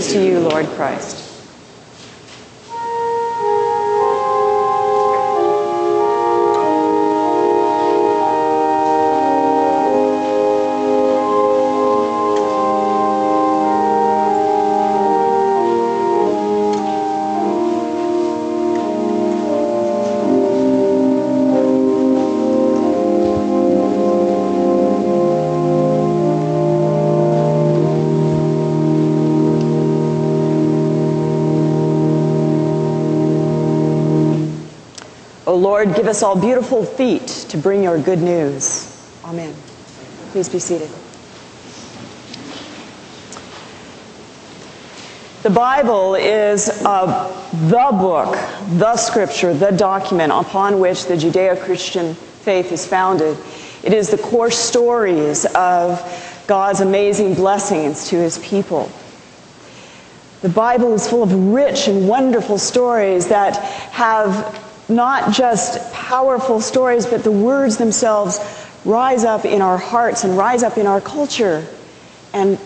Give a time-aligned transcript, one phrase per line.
[0.00, 1.19] to you, Lord Christ.
[36.10, 38.86] Us all beautiful feet to bring your good news.
[39.24, 39.54] Amen.
[40.32, 40.90] Please be seated.
[45.42, 47.28] The Bible is uh,
[47.68, 48.34] the book,
[48.78, 53.38] the scripture, the document upon which the Judeo Christian faith is founded.
[53.82, 58.90] It is the core stories of God's amazing blessings to his people.
[60.42, 63.56] The Bible is full of rich and wonderful stories that
[63.92, 68.40] have not just powerful stories, but the words themselves
[68.84, 71.64] rise up in our hearts and rise up in our culture
[72.34, 72.58] and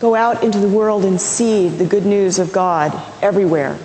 [0.00, 2.90] go out into the world and see the good news of God
[3.22, 3.78] everywhere.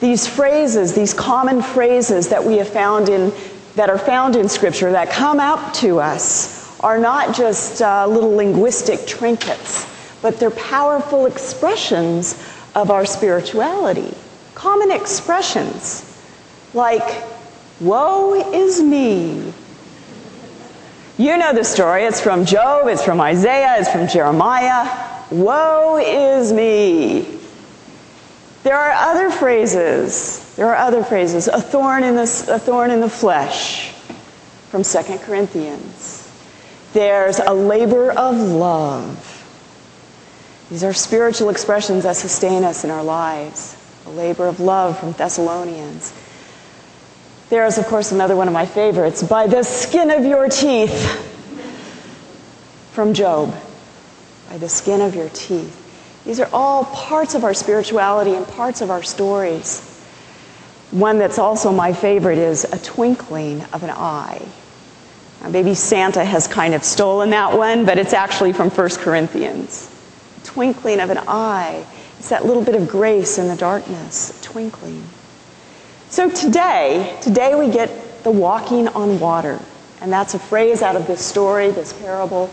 [0.00, 3.32] These phrases, these common phrases that we have found in,
[3.76, 8.34] that are found in Scripture that come out to us are not just uh, little
[8.34, 9.86] linguistic trinkets,
[10.22, 12.34] but they're powerful expressions
[12.74, 14.12] of our spirituality.
[14.56, 16.04] Common expressions
[16.74, 17.37] like,
[17.80, 19.52] woe is me.
[21.18, 22.04] You know the story.
[22.04, 24.86] It's from Job, it's from Isaiah, it's from Jeremiah.
[25.30, 27.38] Woe is me.
[28.62, 30.54] There are other phrases.
[30.56, 31.48] There are other phrases.
[31.48, 33.92] A thorn in the, a thorn in the flesh
[34.70, 36.30] from 2 Corinthians.
[36.92, 39.24] There's a labor of love.
[40.70, 43.76] These are spiritual expressions that sustain us in our lives.
[44.06, 46.12] A labor of love from Thessalonians.
[47.50, 51.24] There is, of course, another one of my favorites by the skin of your teeth
[52.92, 53.54] from Job.
[54.50, 55.86] By the skin of your teeth.
[56.24, 59.80] These are all parts of our spirituality and parts of our stories.
[60.90, 64.46] One that's also my favorite is a twinkling of an eye.
[65.40, 69.88] Now, maybe Santa has kind of stolen that one, but it's actually from 1 Corinthians.
[70.44, 71.86] Twinkling of an eye.
[72.18, 75.04] It's that little bit of grace in the darkness, twinkling.
[76.10, 79.60] So today, today we get the walking on water.
[80.00, 82.50] And that's a phrase out of this story, this parable.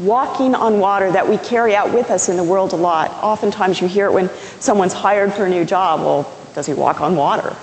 [0.00, 3.10] Walking on water that we carry out with us in the world a lot.
[3.22, 4.28] Oftentimes you hear it when
[4.58, 6.00] someone's hired for a new job.
[6.00, 7.56] Well, does he walk on water?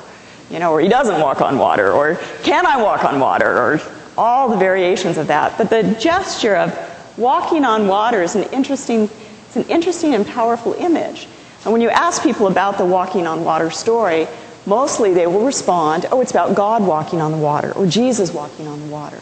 [0.50, 3.82] You know, or he doesn't walk on water, or can I walk on water, or
[4.18, 5.58] all the variations of that.
[5.58, 9.10] But the gesture of walking on water is an interesting,
[9.48, 11.28] it's an interesting and powerful image.
[11.64, 14.28] And when you ask people about the walking on water story,
[14.66, 18.68] mostly they will respond, oh, it's about God walking on the water or Jesus walking
[18.68, 19.20] on the water.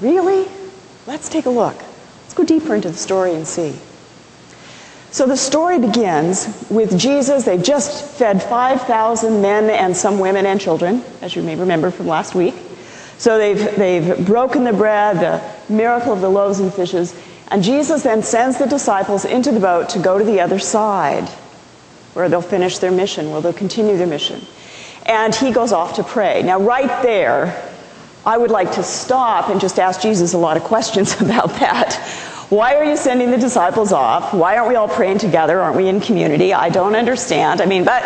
[0.00, 0.48] Really?
[1.06, 1.76] Let's take a look.
[1.76, 3.76] Let's go deeper into the story and see.
[5.10, 7.44] So the story begins with Jesus.
[7.44, 12.06] They've just fed 5,000 men and some women and children, as you may remember from
[12.06, 12.54] last week.
[13.18, 17.14] So they've, they've broken the bread, the miracle of the loaves and fishes,
[17.52, 21.28] and Jesus then sends the disciples into the boat to go to the other side,
[22.14, 24.44] where they'll finish their mission, where they'll continue their mission.
[25.06, 26.42] And he goes off to pray.
[26.42, 27.70] Now, right there,
[28.24, 31.94] I would like to stop and just ask Jesus a lot of questions about that.
[32.50, 34.34] Why are you sending the disciples off?
[34.34, 35.60] Why aren't we all praying together?
[35.60, 36.52] Aren't we in community?
[36.52, 37.62] I don't understand.
[37.62, 38.02] I mean, but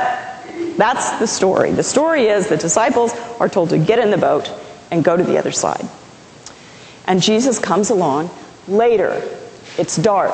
[0.77, 1.73] that's the story.
[1.73, 4.50] The story is the disciples are told to get in the boat
[4.91, 5.84] and go to the other side.
[7.06, 8.31] And Jesus comes along
[8.69, 9.23] later.
[9.78, 10.33] It's dark.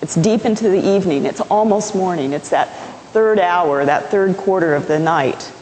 [0.00, 1.26] It's deep into the evening.
[1.26, 2.32] It's almost morning.
[2.32, 2.68] It's that
[3.12, 5.52] third hour, that third quarter of the night.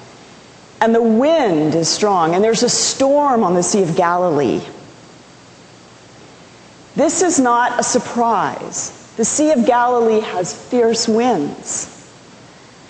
[0.81, 4.61] And the wind is strong, and there's a storm on the Sea of Galilee.
[6.95, 9.13] This is not a surprise.
[9.17, 11.87] The Sea of Galilee has fierce winds.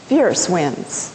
[0.06, 1.12] Fierce winds.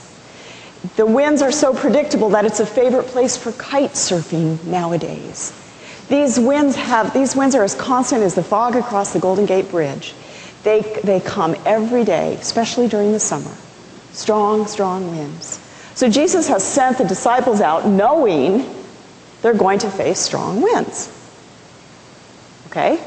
[0.96, 5.54] The winds are so predictable that it's a favorite place for kite surfing nowadays.
[6.10, 9.70] These winds, have, these winds are as constant as the fog across the Golden Gate
[9.70, 10.14] Bridge.
[10.64, 13.52] They, they come every day, especially during the summer.
[14.12, 15.60] Strong, strong winds.
[15.96, 18.70] So Jesus has sent the disciples out knowing
[19.42, 21.18] they're going to face strong winds.
[22.68, 23.04] Okay?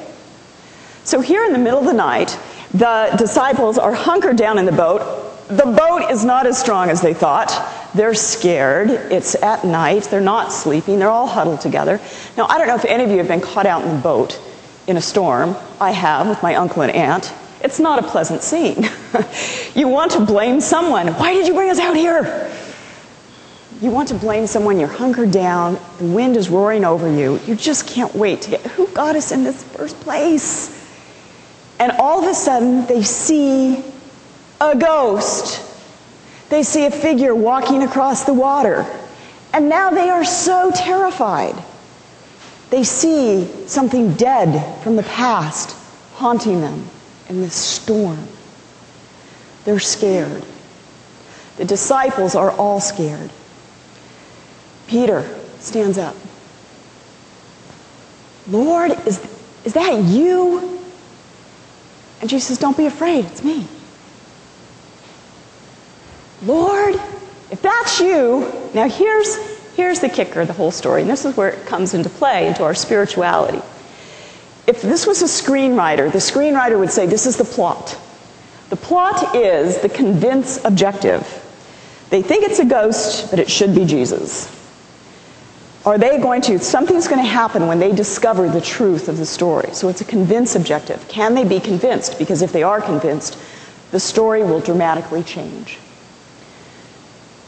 [1.04, 2.38] So here in the middle of the night,
[2.72, 5.00] the disciples are hunkered down in the boat.
[5.48, 7.52] The boat is not as strong as they thought.
[7.94, 8.90] They're scared.
[8.90, 10.04] It's at night.
[10.04, 10.98] They're not sleeping.
[10.98, 12.00] They're all huddled together.
[12.36, 14.40] Now, I don't know if any of you have been caught out in the boat
[14.86, 15.56] in a storm.
[15.80, 17.32] I have with my uncle and aunt.
[17.64, 18.90] It's not a pleasant scene.
[19.74, 21.08] you want to blame someone.
[21.14, 22.52] Why did you bring us out here?
[23.80, 27.56] You want to blame someone, you're hunkered down, the wind is roaring over you, you
[27.56, 30.70] just can't wait to get who got us in this first place.
[31.80, 33.82] And all of a sudden, they see
[34.60, 35.62] a ghost.
[36.50, 38.86] They see a figure walking across the water.
[39.52, 41.56] And now they are so terrified.
[42.70, 45.76] They see something dead from the past
[46.12, 46.88] haunting them
[47.28, 48.26] in this storm.
[49.64, 50.44] They're scared.
[51.56, 53.30] The disciples are all scared.
[54.86, 56.16] Peter stands up.
[58.48, 59.24] Lord, is,
[59.64, 60.80] is that you?
[62.20, 63.66] And Jesus says, Don't be afraid, it's me.
[66.42, 66.94] Lord,
[67.50, 69.36] if that's you, now here's,
[69.76, 72.64] here's the kicker, the whole story, and this is where it comes into play, into
[72.64, 73.62] our spirituality.
[74.66, 77.98] If this was a screenwriter, the screenwriter would say, This is the plot.
[78.70, 81.40] The plot is the convince objective.
[82.10, 84.50] They think it's a ghost, but it should be Jesus.
[85.84, 89.26] Are they going to, something's going to happen when they discover the truth of the
[89.26, 89.68] story.
[89.74, 91.06] So it's a convince objective.
[91.08, 92.18] Can they be convinced?
[92.18, 93.38] Because if they are convinced,
[93.90, 95.78] the story will dramatically change.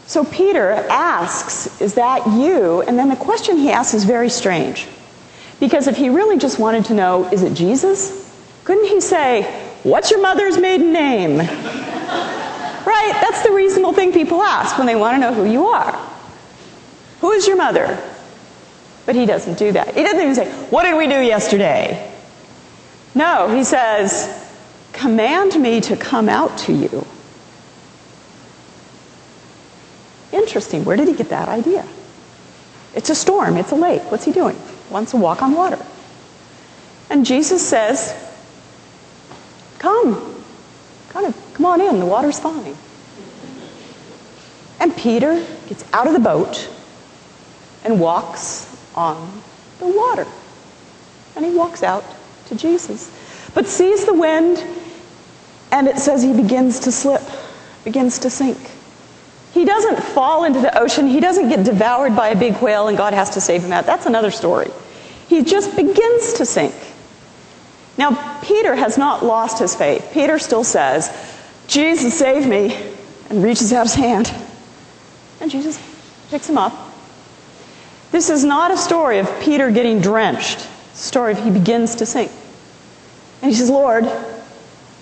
[0.06, 2.82] So Peter asks, Is that you?
[2.82, 4.86] And then the question he asks is very strange.
[5.66, 8.32] Because if he really just wanted to know, Is it Jesus?
[8.62, 9.42] Couldn't he say,
[9.82, 11.38] What's your mother's maiden name?
[11.38, 13.18] right?
[13.20, 15.90] That's the reasonable thing people ask when they want to know who you are.
[17.20, 18.00] Who is your mother?
[19.06, 19.92] But he doesn't do that.
[19.96, 22.12] He doesn't even say, What did we do yesterday?
[23.16, 24.48] No, he says,
[24.92, 27.04] Command me to come out to you.
[30.30, 30.84] Interesting.
[30.84, 31.84] Where did he get that idea?
[32.94, 34.02] It's a storm, it's a lake.
[34.12, 34.56] What's he doing?
[34.90, 35.84] Wants to walk on water.
[37.10, 38.14] And Jesus says,
[39.78, 40.34] Come.
[41.10, 42.76] Kind of, come on in, the water's fine.
[44.80, 46.68] And Peter gets out of the boat
[47.84, 49.42] and walks on
[49.78, 50.26] the water.
[51.34, 52.04] And he walks out
[52.46, 53.10] to Jesus,
[53.54, 54.64] but sees the wind,
[55.72, 57.22] and it says he begins to slip,
[57.84, 58.58] begins to sink.
[59.56, 61.06] He doesn't fall into the ocean.
[61.06, 63.86] He doesn't get devoured by a big whale and God has to save him out.
[63.86, 64.70] That's another story.
[65.28, 66.74] He just begins to sink.
[67.96, 70.10] Now, Peter has not lost his faith.
[70.12, 71.10] Peter still says,
[71.68, 72.76] Jesus, save me,
[73.30, 74.30] and reaches out his hand.
[75.40, 75.80] And Jesus
[76.28, 76.74] picks him up.
[78.12, 80.68] This is not a story of Peter getting drenched.
[80.90, 82.30] It's a story of he begins to sink.
[83.40, 84.04] And he says, Lord,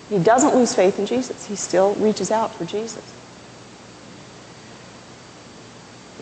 [0.07, 1.45] he doesn't lose faith in Jesus.
[1.45, 3.03] He still reaches out for Jesus.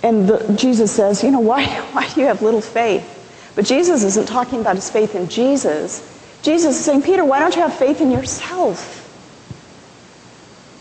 [0.03, 3.09] And the, Jesus says, You know, why, why do you have little faith?
[3.55, 6.09] But Jesus isn't talking about his faith in Jesus.
[6.43, 8.99] Jesus is saying, Peter, why don't you have faith in yourself?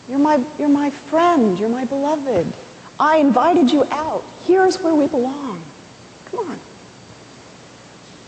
[0.09, 1.59] You're my, you're my friend.
[1.59, 2.53] You're my beloved.
[2.99, 4.25] I invited you out.
[4.45, 5.63] Here's where we belong.
[6.27, 6.59] Come on.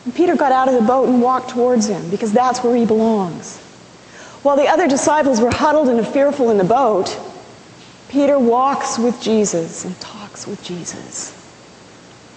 [0.04, 2.84] And Peter got out of the boat and walked towards him because that's where he
[2.84, 3.58] belongs.
[4.42, 7.18] While the other disciples were huddled and fearful in the boat,
[8.08, 11.32] Peter walks with Jesus and talks with Jesus.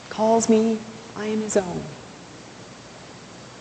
[0.10, 0.78] Calls me,
[1.16, 1.82] I am his own.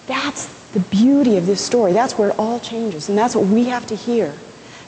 [0.07, 1.93] That's the beauty of this story.
[1.93, 3.09] That's where it all changes.
[3.09, 4.35] And that's what we have to hear.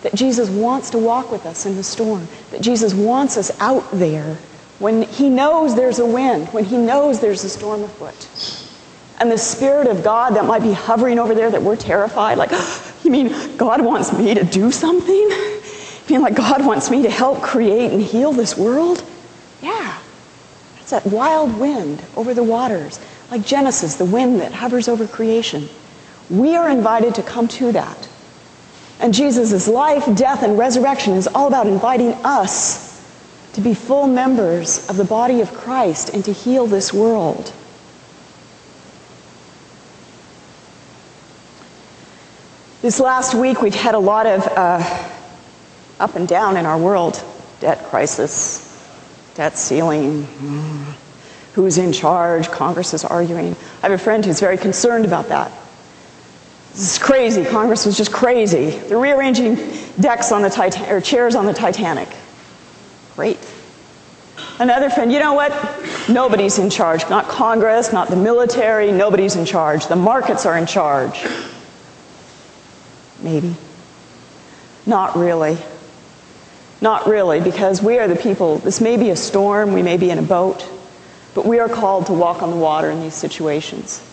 [0.03, 2.29] That Jesus wants to walk with us in the storm.
[2.51, 4.37] That Jesus wants us out there
[4.79, 8.29] when he knows there's a wind, when he knows there's a storm afoot.
[9.21, 12.53] And the Spirit of God that might be hovering over there that we're terrified, like,
[13.03, 15.31] you mean God wants me to do something?
[16.09, 19.05] You mean like God wants me to help create and heal this world?
[19.63, 19.99] Yeah.
[20.81, 23.01] It's that wild wind over the waters,
[23.31, 25.69] like Genesis, the wind that hovers over creation.
[26.31, 28.09] We are invited to come to that.
[29.01, 32.89] And Jesus' life, death, and resurrection is all about inviting us
[33.53, 37.53] to be full members of the body of Christ and to heal this world.
[42.83, 45.09] This last week, we've had a lot of uh,
[45.99, 47.23] up and down in our world
[47.61, 48.68] debt crisis,
[49.39, 50.27] debt ceiling,
[51.53, 53.55] who's in charge, Congress is arguing.
[53.85, 55.53] I have a friend who's very concerned about that.
[56.73, 57.45] This is crazy.
[57.45, 58.71] Congress was just crazy.
[58.71, 59.55] They're rearranging
[60.01, 62.09] decks on the Titan- or chairs on the Titanic.
[63.15, 63.39] Great.
[64.59, 65.53] Another friend, you know what?
[66.09, 67.09] Nobody's in charge.
[67.09, 69.87] Not Congress, not the military, nobody's in charge.
[69.87, 71.25] The markets are in charge.
[73.23, 73.55] Maybe.
[74.85, 75.59] Not really.
[76.81, 78.59] Not really, because we are the people.
[78.59, 80.69] This may be a storm, we may be in a boat,
[81.35, 84.05] but we are called to walk on the water in these situations.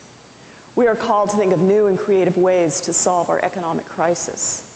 [0.75, 4.71] We are called to think of new and creative ways to solve our economic crisis.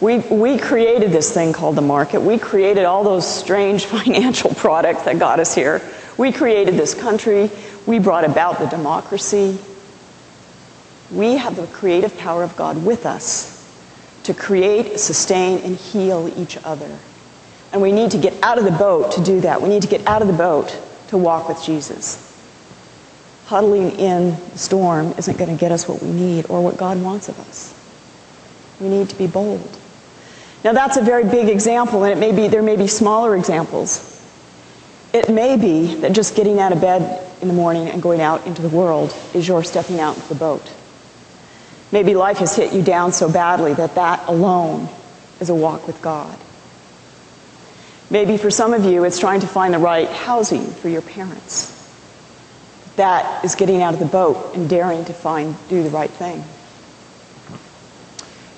[0.00, 2.22] We, we created this thing called the market.
[2.22, 5.82] We created all those strange financial products that got us here.
[6.16, 7.50] We created this country.
[7.86, 9.58] We brought about the democracy.
[11.12, 13.59] We have the creative power of God with us
[14.32, 16.98] to create, sustain, and heal each other.
[17.72, 19.60] And we need to get out of the boat to do that.
[19.60, 20.76] We need to get out of the boat
[21.08, 22.26] to walk with Jesus.
[23.46, 27.02] Huddling in the storm isn't going to get us what we need or what God
[27.02, 27.74] wants of us.
[28.80, 29.78] We need to be bold.
[30.62, 34.06] Now that's a very big example, and it may be there may be smaller examples.
[35.12, 38.46] It may be that just getting out of bed in the morning and going out
[38.46, 40.70] into the world is your stepping out into the boat.
[41.92, 44.88] Maybe life has hit you down so badly that that alone
[45.40, 46.38] is a walk with God.
[48.10, 51.76] Maybe for some of you, it's trying to find the right housing for your parents.
[52.96, 56.42] That is getting out of the boat and daring to find, do the right thing.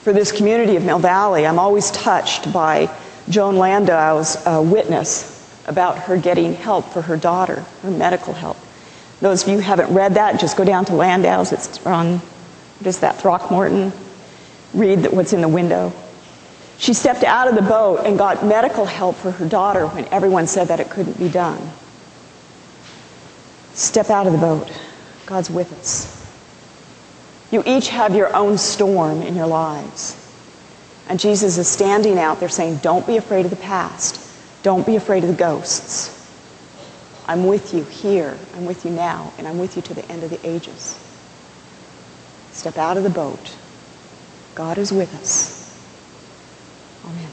[0.02, 2.90] For this community of Mill Valley, I'm always touched by
[3.28, 5.30] Joan Landau's uh, witness
[5.66, 8.56] about her getting help for her daughter, her medical help.
[9.20, 11.52] Those of you who haven't read that, just go down to Landau's.
[11.52, 12.20] It's on
[12.86, 13.92] is that, Throckmorton?
[14.74, 15.92] Read what's in the window.
[16.78, 20.46] She stepped out of the boat and got medical help for her daughter when everyone
[20.46, 21.70] said that it couldn't be done.
[23.74, 24.70] Step out of the boat.
[25.26, 26.18] God's with us.
[27.52, 30.18] You each have your own storm in your lives.
[31.08, 34.18] And Jesus is standing out there saying, Don't be afraid of the past.
[34.62, 36.18] Don't be afraid of the ghosts.
[37.26, 38.36] I'm with you here.
[38.54, 39.32] I'm with you now.
[39.38, 40.98] And I'm with you to the end of the ages.
[42.52, 43.56] Step out of the boat.
[44.54, 45.62] God is with us.
[47.04, 47.28] Amen.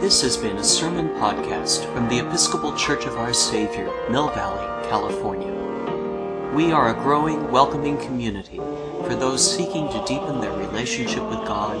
[0.00, 4.88] This has been a sermon podcast from the Episcopal Church of Our Savior, Mill Valley,
[4.90, 5.52] California.
[6.52, 11.80] We are a growing, welcoming community for those seeking to deepen their relationship with God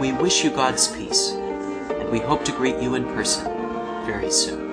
[0.00, 3.44] We wish you God's peace, and we hope to greet you in person
[4.04, 4.63] very soon.